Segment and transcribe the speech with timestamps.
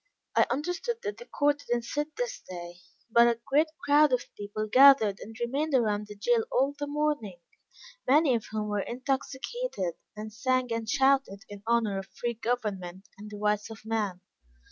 [0.35, 2.77] I understood that the court did not sit this day,
[3.11, 7.37] but a great crowd of people gathered and remained around the jail all the morning;
[8.07, 13.29] many of whom were intoxicated, and sang and shouted in honor of free government, and
[13.29, 14.21] the rights of man.